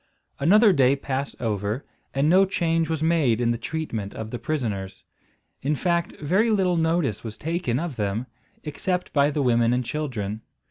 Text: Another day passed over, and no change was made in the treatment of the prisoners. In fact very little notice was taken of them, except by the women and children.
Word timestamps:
Another 0.39 0.73
day 0.73 0.95
passed 0.95 1.35
over, 1.39 1.85
and 2.11 2.27
no 2.27 2.43
change 2.43 2.89
was 2.89 3.03
made 3.03 3.39
in 3.39 3.51
the 3.51 3.57
treatment 3.59 4.15
of 4.15 4.31
the 4.31 4.39
prisoners. 4.39 5.03
In 5.61 5.75
fact 5.75 6.15
very 6.19 6.49
little 6.49 6.75
notice 6.75 7.23
was 7.23 7.37
taken 7.37 7.77
of 7.79 7.97
them, 7.97 8.25
except 8.63 9.13
by 9.13 9.29
the 9.29 9.43
women 9.43 9.73
and 9.73 9.85
children. 9.85 10.41